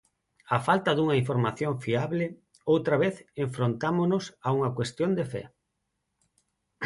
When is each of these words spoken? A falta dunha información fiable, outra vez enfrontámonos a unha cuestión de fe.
A 0.55 0.57
falta 0.67 0.91
dunha 0.93 1.19
información 1.21 1.73
fiable, 1.83 2.25
outra 2.73 2.95
vez 3.03 3.15
enfrontámonos 3.45 4.23
a 4.47 4.49
unha 4.57 4.73
cuestión 4.77 5.11
de 5.19 5.25
fe. 5.33 5.43